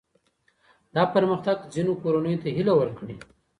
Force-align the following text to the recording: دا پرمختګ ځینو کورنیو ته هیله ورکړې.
دا 0.95 1.03
پرمختګ 1.15 1.57
ځینو 1.73 1.91
کورنیو 2.01 2.41
ته 2.43 2.49
هیله 2.55 2.73
ورکړې. 2.77 3.15